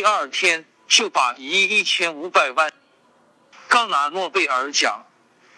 [0.00, 2.72] 第二天就把一亿一千五百万。
[3.68, 5.04] 刚拿诺贝尔奖，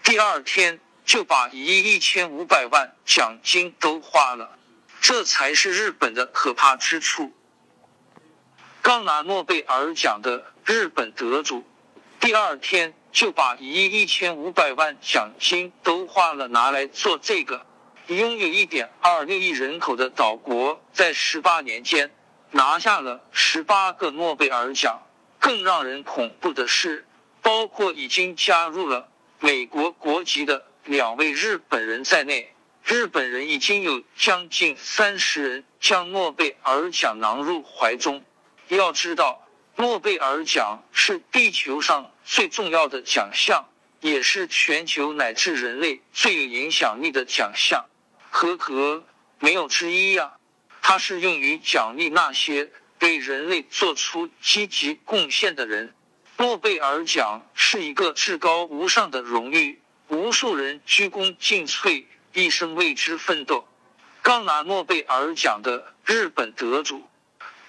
[0.02, 4.58] 第二天就把一亿一千五百万奖金都花了，
[5.00, 7.32] 这才是日本的可怕之处。
[8.82, 11.64] 刚拿诺贝尔奖的日本得主，
[12.18, 17.64] 第二天就把一亿一千五百万奖金都花了，拿来做这个。
[18.08, 22.12] 拥有一点二六亿人口的岛国，在十八年间
[22.52, 25.02] 拿下了十八个诺贝尔奖。
[25.40, 27.04] 更让人恐怖的是。
[27.44, 29.08] 包括已经加入了
[29.40, 38.24] 美国国籍的两位日本人在内，日本人已经有将近三十人将诺贝尔奖囊入怀中。
[38.68, 47.86] 要知道，诺贝尔奖是地球上最重要的奖项，也是全球乃至人类最有影响力的奖项。
[48.30, 49.02] 呵呵，
[49.40, 50.34] 没有之一呀！
[50.82, 55.94] 它是用于奖励那些对人类做出积极贡献的人。
[56.36, 63.66] 诺贝尔奖是一个至高无上的荣誉，无数人鞠躬尽瘁，一生为之奋斗。
[64.22, 67.08] 刚拿诺贝尔奖的日本得主，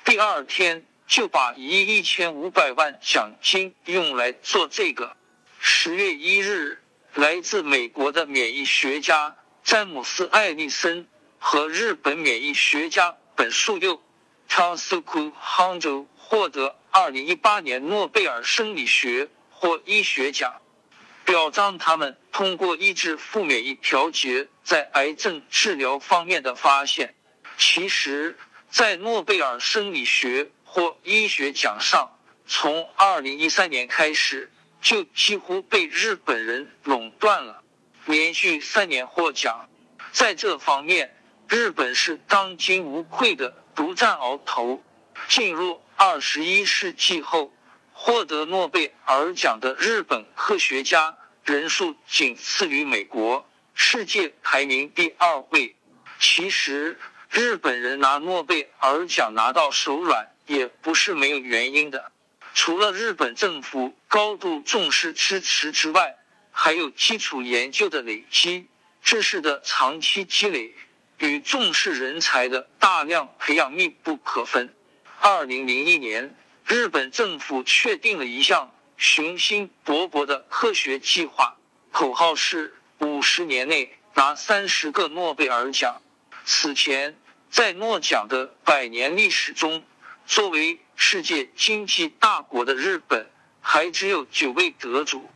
[0.04, 5.16] 第二天就把一亿一千五百万奖金用来做这个。
[5.60, 6.82] 十月一日，
[7.14, 11.08] 来自美国的免疫学家詹姆斯·艾利森
[11.46, 14.02] 和日本免疫学家本树佑
[14.50, 16.80] （Tasuku Honjo） 获得。
[16.90, 20.62] 二零一八年诺贝尔生理学或医学奖，
[21.26, 27.14] 表彰他们通过抑制负免疫调节在癌症治疗方面的发现。
[27.58, 28.38] 其实，
[28.70, 34.50] 在诺贝尔生理学或医学奖上，从二零一三年开始
[34.82, 37.62] 就几乎被日本人垄断了，
[38.06, 39.68] 连续三年获奖。
[40.14, 41.14] 在这方面，
[41.48, 44.84] 日本是当今无愧的独占鳌头。
[45.28, 45.82] 进入。
[45.96, 47.54] 二十一世纪后，
[47.94, 55.76] 获得诺贝尔奖的日本科学家人数仅次于美国，世界排名第二位。
[56.20, 62.12] 其实，日本人拿诺贝尔奖拿到手软也不是没有原因的。
[62.54, 66.18] 除了日本政府高度重视支持之外，
[66.52, 68.68] 还有基础研究的累积、
[69.02, 70.74] 知识的长期积累
[71.28, 74.76] 与重视人才的大量培养密不可分。
[75.22, 76.36] 二零零一年，
[76.66, 81.56] 日本政府确定了一项雄心勃勃的科学计划，
[81.94, 86.02] 口号是五十年内拿三十个诺贝尔奖。
[86.44, 87.18] 此前，
[87.50, 89.82] 在诺奖的百年历史中，
[90.26, 93.30] 作为世界经济大国的日本
[93.62, 95.30] 还只有九位得主。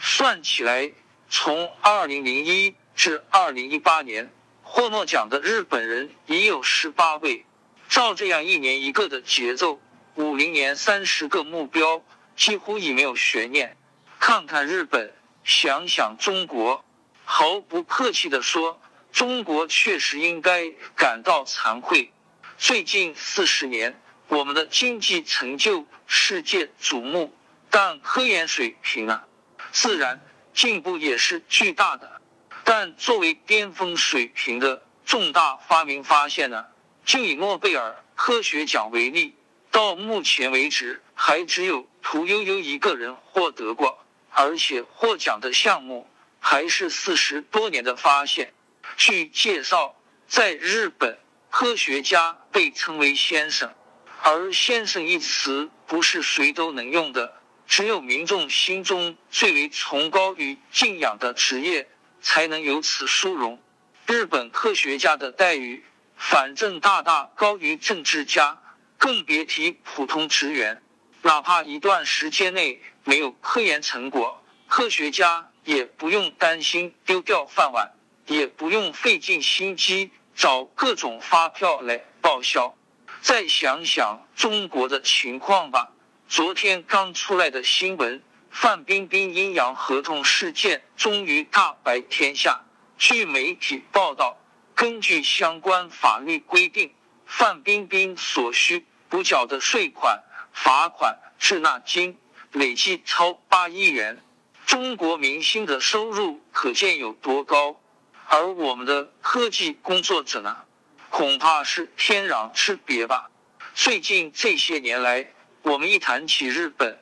[0.00, 0.90] 算起来，
[1.28, 4.32] 从二零零一至二零一八年
[4.76, 7.46] 获诺奖的日本人已有十八位。
[7.88, 9.80] 照这样一年一个的节奏，
[10.16, 12.04] 五零年三十个目标
[12.34, 13.76] 几乎已没有悬念。
[14.18, 15.14] 看看日本，
[15.44, 16.84] 想想中国，
[17.24, 18.80] 毫不客气地说，
[19.12, 22.10] 中国确实应该感到惭愧。
[22.58, 23.96] 最近四十年，
[24.26, 27.32] 我们的经济成就世界瞩目，
[27.70, 29.24] 但科研水平啊，
[29.70, 30.20] 自然
[30.52, 32.20] 进步也是巨大的。
[32.64, 36.64] 但作为巅峰水平的重大发明发现呢？
[37.04, 39.34] 就以诺贝尔科学奖为例，
[39.70, 43.98] 到目前为止还只有屠呦呦一个人获得过，
[44.30, 46.08] 而且获奖的项目
[46.40, 48.54] 还是四十多年的发现。
[48.96, 49.94] 据介绍，
[50.26, 51.18] 在日本，
[51.50, 53.74] 科学家被称为先生，
[54.22, 61.88] 而先生一词不是谁都能用的，只有民众心中最为崇高与敬仰的职业
[62.24, 63.62] 才能有此殊荣。
[64.06, 65.84] 日本科学家的待遇。
[66.16, 68.62] 反正大大高于政治家，
[68.98, 70.80] 更别提普通职员。
[71.22, 77.92] 哪怕一段时间内没有科研成果，科学家也不用担心丢掉饭碗，
[78.26, 82.74] 也不用费尽心机找各种发票来报销。
[83.20, 85.90] 再想想中国的情况吧，
[86.28, 88.22] 昨天刚出来的新闻，
[88.56, 92.64] 范冰冰阴阳合同事件终于大白天下。
[92.96, 94.38] 据媒体报道。
[94.76, 96.92] 根据相关法律规定，
[97.26, 100.22] 范冰冰所需补缴的税款、
[100.52, 102.18] 罚款、滞纳金
[102.50, 104.20] 累计超八亿元。
[104.66, 107.80] 中国明星的收入可见有多高，
[108.26, 110.64] 而我们的科技工作者呢，
[111.08, 113.30] 恐怕是天壤之别吧。
[113.74, 116.98] 最近这些年来，我们一谈起日本，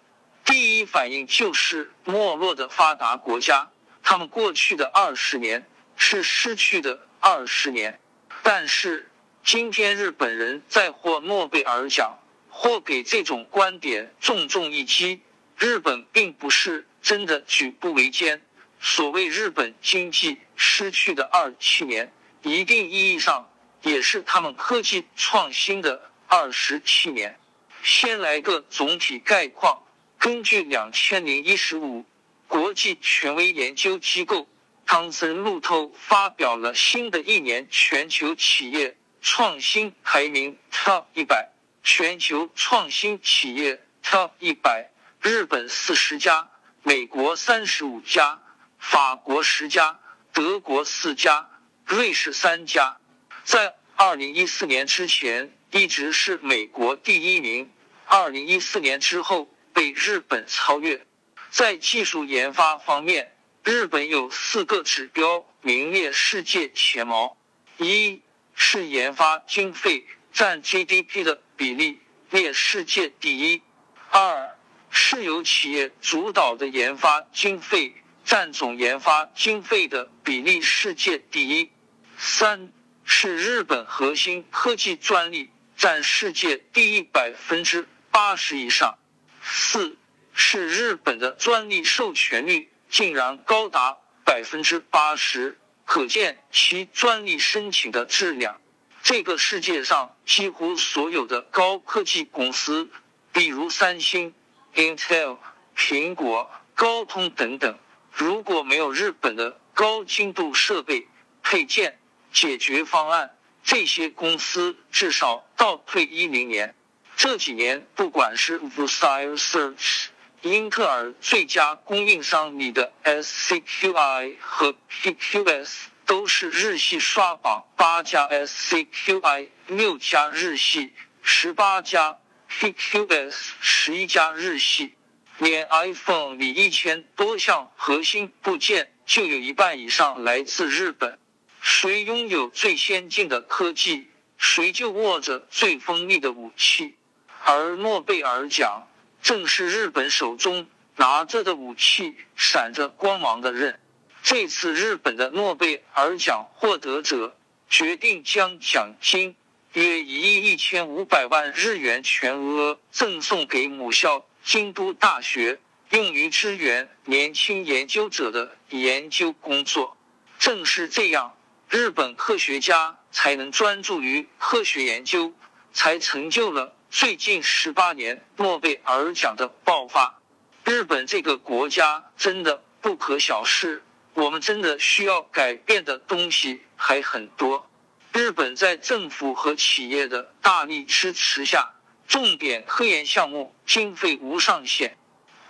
[0.52, 3.70] 第一反应就是没落的发达国家。
[4.02, 5.66] 他们过去的二十年
[5.96, 7.08] 是失去的。
[7.20, 7.98] 二十年，
[8.42, 9.10] 但是
[9.42, 12.18] 今天日本人在获诺贝尔奖
[12.50, 15.22] 或给这种观点重重一击。
[15.56, 18.42] 日本并不是真的举步维艰。
[18.78, 22.12] 所谓日本经济失去的二七年，
[22.42, 23.50] 一定意义上
[23.80, 27.38] 也是他们科技创新的二十七年。
[27.82, 29.81] 先来个总体概况。
[30.22, 32.04] 根据两千零一十五
[32.46, 34.46] 国际权威研究机构
[34.86, 41.50] 汤森路透发表了新的一年全球企业创新排名 Top 一百，
[41.82, 46.48] 全球创新企业 Top 一百，日本四十家，
[46.84, 48.40] 美国三十五家，
[48.78, 49.98] 法国十家，
[50.32, 51.50] 德国四家，
[51.84, 52.96] 瑞士三家。
[53.42, 57.68] 在二零一四年之前，一直是美国第一名。
[58.06, 59.51] 二零一四年之后。
[59.72, 61.06] 被日本超越，
[61.50, 63.34] 在技术研发方面，
[63.64, 67.36] 日本有四个指标名列世界前茅：
[67.78, 68.22] 一
[68.54, 73.62] 是研发经费占 GDP 的比例列世界第一；
[74.10, 74.56] 二
[74.90, 77.94] 是由企业主导的研发经费
[78.24, 81.70] 占总研发经费的比例世界第一；
[82.16, 82.72] 三
[83.04, 88.98] 是日本核心科技专利占世界第一百分之八十以上。
[89.42, 89.96] 四
[90.32, 98.60] 是日本的专利授权率竟然高达百分之八十，可见其专利申请的质量。
[99.02, 102.88] 这个世界上几乎所有的高科技公司，
[103.32, 104.32] 比如三星、
[104.74, 105.38] Intel、
[105.76, 107.78] 苹果、高通等等，
[108.12, 111.08] 如果没有日本的高精度设备、
[111.42, 111.98] 配件、
[112.32, 116.74] 解决方案，这些公司至少倒退一零年。
[117.22, 120.06] 这几年，不管是 Versailles Search、
[120.40, 125.70] 英特尔最佳供应商里的 SCQI 和 PQS
[126.04, 130.92] 都是日系刷榜，八家 SCQI，六家日系，
[131.22, 132.18] 十八家
[132.50, 134.94] PQS，十一家日系。
[135.38, 141.20] 连 iPhone 里一千多项核心部件，就有一半以上来自日本。
[141.60, 146.96] 谁拥有最先进的科技，谁就握着最锋利的武器。
[147.44, 148.86] 而诺贝尔奖
[149.20, 153.78] 正是日本手中拿着的武器，闪着光芒的刃。
[154.22, 157.36] 这次日本的诺贝尔奖获得者
[157.68, 159.34] 决定将奖金
[159.72, 165.58] 约一亿一千五百万日元全额赠送给母校京都大学，
[165.90, 169.96] 用于支援年轻研究者的研究工作。
[170.38, 171.36] 正是这样，
[171.68, 175.32] 日本科学家才能专注于科学研究，
[175.72, 176.74] 才成就了。
[176.92, 180.20] 最近十八年诺贝尔奖的爆发，
[180.62, 183.82] 日本这个国家真的不可小视。
[184.12, 187.66] 我们真的需要改变的东西还很多。
[188.12, 191.72] 日本在政府和企业的大力支持下，
[192.06, 194.98] 重点科研项目经费无上限。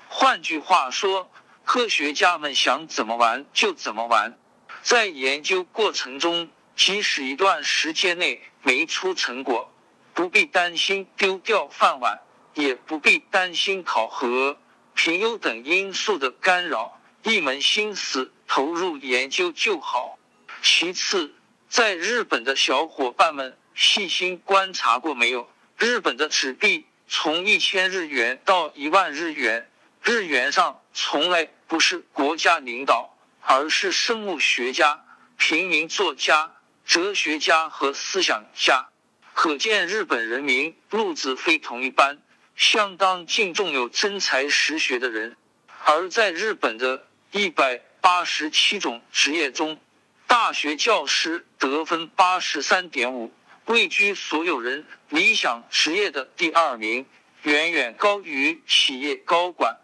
[0.06, 1.28] 换句话说，
[1.64, 4.38] 科学家们想怎么玩就怎么玩。
[4.84, 9.71] 在研究过程中，即使一段时间内没出成果。
[10.14, 12.20] 不必担心丢掉饭碗，
[12.54, 14.58] 也不必担心考核、
[14.94, 20.18] 评优等因素的干扰，一门心思投入研究就好。
[20.62, 21.34] 其次，
[21.68, 25.50] 在日本的小伙伴们细心观察过没有？
[25.78, 29.68] 日本的纸币从一千日元到一万日元，
[30.02, 35.04] 日元上从来不是国家领导，而是生物学家、
[35.36, 36.52] 平民作家、
[36.84, 38.86] 哲学家和思想家。
[39.34, 42.18] 可见日本人民路子非同一般，
[42.54, 45.36] 相当敬重有真才实学的人。
[45.84, 49.78] 而在日本的一百八十七种职业中，
[50.26, 53.32] 大学教师得分八十三点五，
[53.66, 57.04] 位居所有人理想职业的第二名，
[57.42, 59.76] 远远高于企业高管、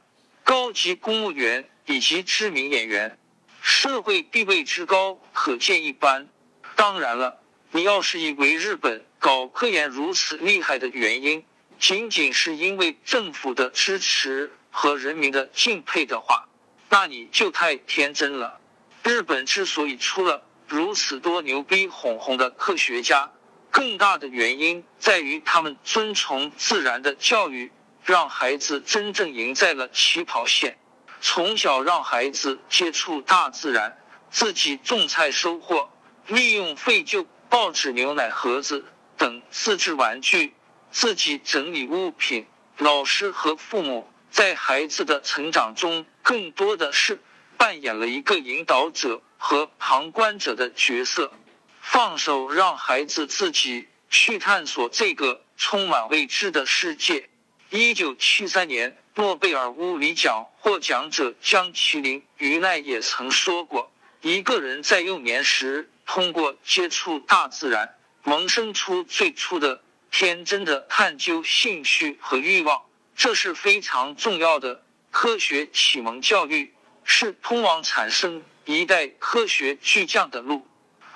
[0.45, 3.19] 高级公务员以及知名演员。
[3.61, 6.29] 社会地位之高，可见一斑。
[6.77, 7.41] 当然了，
[7.73, 11.45] 你要是以为日本，搞科研如此厉害的原因，
[11.79, 16.49] 仅仅是因为政府的支持和人民的敬佩的话，
[16.89, 18.61] 那你就太天真了。
[19.03, 23.33] 日本之所以出了如此多牛逼哄哄的科学家，
[23.71, 27.73] 更大的原因在于他们遵从自然的教育，
[28.05, 30.79] 让孩子真正赢在了起跑线。
[31.21, 33.99] 从小让孩子接触大自然，
[34.31, 35.91] 自己种菜收获，
[36.29, 38.85] 利用废旧报纸、牛奶盒子。
[39.19, 40.55] 等自制玩具，
[40.91, 42.47] 自己整理物品。
[42.79, 47.21] 老师和父母在孩子的成长中，更多的是
[47.57, 51.33] 扮演了一个引导者和旁观者的角色。
[51.81, 57.29] 放手让孩子自己去探索这个充满未知的世界。
[57.71, 63.91] 一九七三年，诺贝尔物理奖获奖者江麒麟于奈也曾说过
[64.23, 72.83] ：“一个人在幼年时通过接触大自然，萌生出最初的天真的探究兴趣和欲望，
[73.17, 80.67] 这是非常重要的科学启蒙教育，是通往产生一代科学巨匠的路。”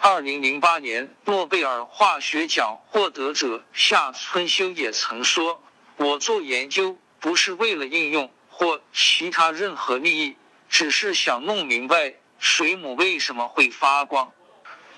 [0.04, 5.62] 二零零八年，诺贝尔化学奖获得者夏春修也曾说
[5.96, 10.36] ：“我做研究不是为了应用或其他任何利益，
[10.68, 14.32] 只是想弄明白水母为什么会发光。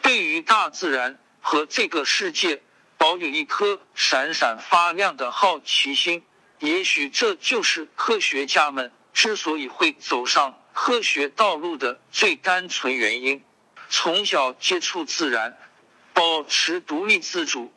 [0.01, 2.63] 对于大自然和这个世界，
[2.97, 6.25] 保有一颗闪闪发亮的好奇心，
[6.59, 13.45] 也许这就是科学家们之所以会走上科学道路的最单纯原因。”
[13.91, 15.59] 从小接触自然，
[16.15, 17.71] 保持独立自主，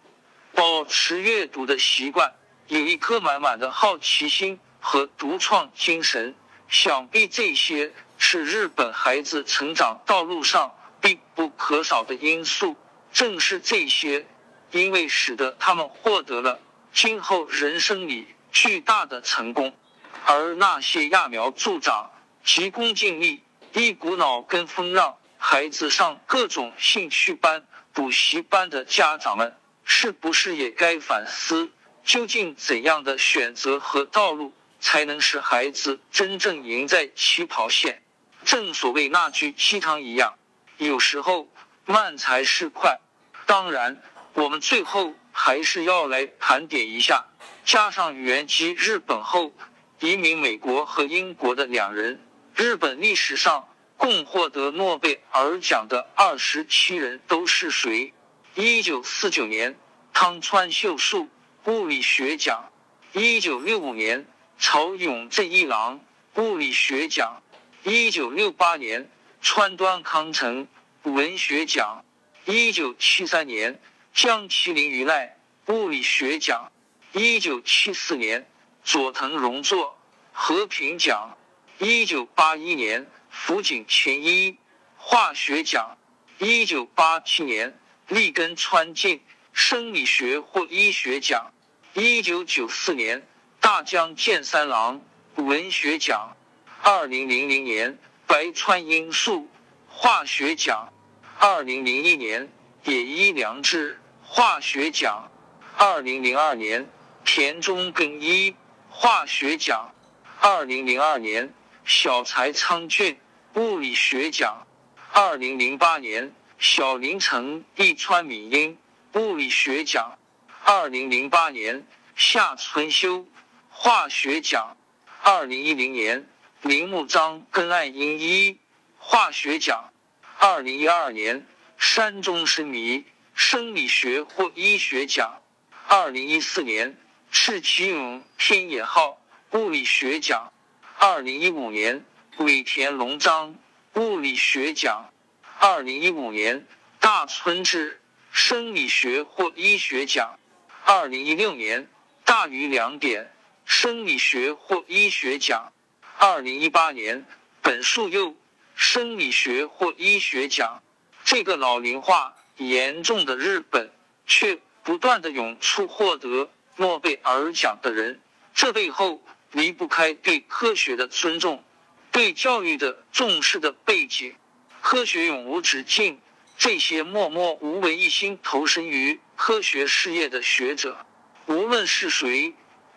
[0.54, 2.34] 保持阅读的习惯，
[2.68, 6.34] 有一颗满满的好奇心和独创精神，
[6.70, 12.78] 想必这些是日本孩子成长道路上必不可少的因素。
[13.18, 14.28] 正是这些，
[14.70, 16.60] 因为使得他们获得了
[16.94, 19.76] 今后人生里巨大的成功。
[20.24, 22.12] 而那些揠苗助长、
[22.44, 23.42] 急功近利、
[23.74, 25.18] 一股脑跟风让。
[25.40, 31.72] 孩子上各种兴趣班、补习班的家长们，是不是也该反思，
[32.04, 38.04] 究竟怎样的选择和道路，才能使孩子真正赢在起跑线？
[38.46, 40.36] 正所谓那句鸡汤一样，
[40.78, 41.48] 有时候
[41.86, 43.00] 慢才是快。
[43.48, 44.00] 当然，
[44.34, 47.26] 我们最后还是要来盘点一下，
[47.66, 49.52] 加上原籍日本后
[50.00, 52.22] 移民美国和英国的两人，
[52.54, 53.68] 日本历史上。
[54.00, 58.14] 共获得诺贝尔奖的二十七人都是谁？
[58.54, 59.76] 一九四九年，
[60.14, 61.28] 汤川秀树
[61.66, 62.70] 物理学奖；
[63.14, 64.28] 一九六五年，
[64.60, 66.00] 曹永正一郎
[66.36, 67.42] 物理学奖；
[67.84, 69.10] 一九六八年，
[69.42, 70.68] 川端康成
[71.02, 72.04] 文学奖；
[72.48, 73.80] 一九七三年，
[74.14, 76.72] 江麒麟于奈物理学奖；
[77.12, 78.50] 一九七四年，
[78.84, 79.98] 佐藤荣作
[80.32, 81.36] 和平奖；
[81.78, 83.06] 一九八一年。
[83.30, 84.58] 福井前一
[84.96, 85.98] 化学奖，
[86.40, 87.78] 一九八七年
[88.08, 89.22] 立根川进
[89.54, 91.52] 生理学或医学奖，
[91.94, 93.28] 一九九四年
[93.60, 95.02] 大江健三郎
[95.36, 96.36] 文学奖，
[96.82, 99.48] 二零零零年白川英树
[99.88, 100.92] 化学奖，
[101.40, 102.50] 二零零一年
[102.84, 105.30] 野一良治化学奖，
[105.78, 106.90] 二零零二年
[107.24, 108.56] 田中耕一
[108.90, 109.94] 化学奖，
[110.40, 111.54] 二零零二年
[111.86, 113.18] 小柴昌俊。
[113.54, 114.68] 物理学奖，
[115.12, 118.78] 二零零八年小林城一川敏英
[119.14, 120.16] 物理学奖，
[120.64, 123.26] 二零零八年夏春修
[123.70, 124.78] 化学奖，
[125.24, 126.28] 二零一零年
[126.62, 128.60] 铃木章根爱英一
[129.00, 129.92] 化学奖，
[130.40, 131.46] 二零一二年
[131.78, 135.42] 山中生弥生理学或医学奖，
[135.88, 136.98] 二零一四年
[137.32, 140.52] 赤崎勇天野号物理学奖，
[140.98, 142.04] 二零一五年。
[142.40, 143.56] 尾田龙章
[143.96, 145.10] 物理学奖，
[145.58, 146.68] 二零一五年
[147.00, 148.00] 大村智
[148.32, 150.38] 生理学或医学奖，
[150.86, 151.88] 二零一六年
[152.24, 153.34] 大于两点
[153.66, 155.74] 生理学或医学奖，
[156.20, 157.26] 二零一八年
[157.64, 158.36] 本树佑
[158.78, 160.84] 生理学或医学奖。
[161.26, 163.92] 这个老龄化严重的日本，
[164.26, 168.22] 却不断的涌出获得诺贝尔奖的人，
[168.54, 171.64] 这背后离不开对科学的尊重。
[172.12, 174.36] 对教育的重视的背景，
[174.82, 176.22] 科学永无止境。
[176.58, 181.06] 这些默默无闻、一心投身于科学事业的学者，
[181.48, 182.54] 无论是谁，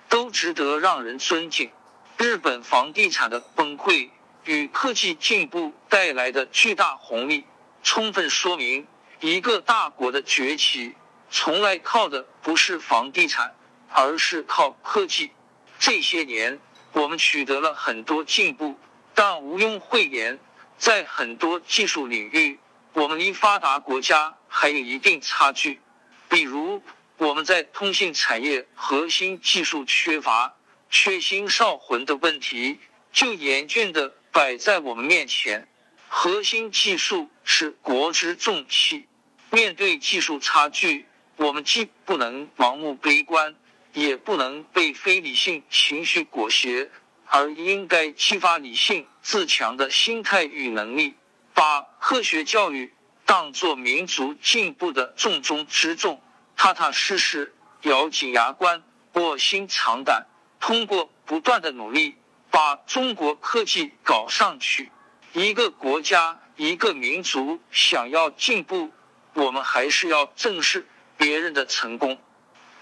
[0.09, 1.71] 都值得让人尊敬。
[2.17, 4.09] 日本房地产的崩溃
[4.45, 7.45] 与科技进步带来的巨大红利，
[7.83, 8.87] 充分说明
[9.21, 10.95] 一个大国的崛起，
[11.31, 13.55] 从来靠的不是房地产，
[13.91, 15.31] 而是靠科技。
[15.79, 16.59] 这些年，
[16.93, 18.79] 我们取得了很多进步。
[19.15, 20.39] 但毋庸讳言，
[20.79, 22.59] 在很多技术领域，
[22.95, 25.81] 我们离发达国家还有一定差距。
[26.29, 26.83] 比如，
[27.19, 30.55] 我们在通信产业核心技术缺乏、
[30.89, 32.79] 缺芯少魂的问题，
[33.13, 35.67] 就严峻的摆在我们面前。
[36.09, 39.07] 核心技术是国之重器，
[39.51, 41.07] 面对技术差距，
[41.37, 43.55] 我们既不能盲目悲观，
[43.93, 46.91] 也不能被非理性情绪裹挟。
[47.33, 51.15] 而应该激发理性自强的心态与能力，
[51.55, 52.93] 把科学教育
[53.25, 56.21] 当作民族进步的重中之重，
[56.57, 58.83] 踏踏实实，咬紧牙关，
[59.13, 60.27] 卧薪尝胆，
[60.59, 62.17] 通过不断的努力，
[62.51, 64.91] 把中国科技搞上去。
[65.33, 68.91] 一个国家，一个民族想要进步，
[69.35, 72.21] 我们还是要正视别人的成功。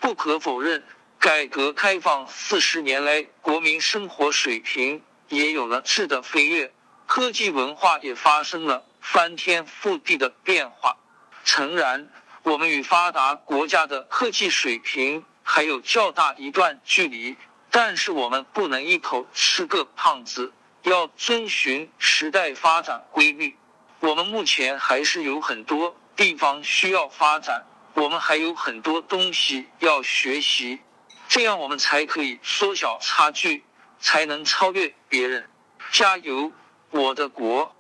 [0.01, 0.83] 不可否认，
[1.19, 6.73] 改革开放四十年来，国民生活水平也有了质的飞跃，
[7.07, 10.97] 科技文化也发生了翻天覆地的变化。
[11.45, 12.09] 诚然，
[12.43, 17.37] 我们与发达国家的科技水平还有较大一段距离，
[17.81, 23.57] 但是我们不能一口吃个胖子，要遵循时代发展规律。
[24.01, 27.65] 我们目前还是有很多地方需要发展。
[27.95, 30.81] 我们还有很多东西要学习，
[31.29, 33.63] 这样我们才可以缩小差距，
[34.01, 35.49] 才能超越别人。
[35.93, 36.51] 加油，
[36.91, 37.77] 我的国！